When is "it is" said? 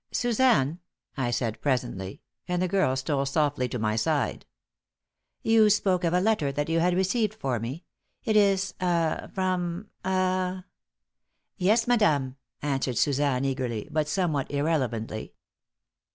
8.23-8.73